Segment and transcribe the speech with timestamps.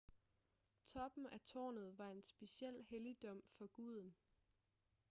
[0.85, 4.15] toppen af tårnet var en speciel helligdom for guden